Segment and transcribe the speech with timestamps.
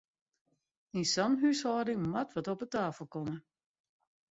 [0.97, 3.35] Yn sa'n húshâlding moat wat op 'e tafel komme!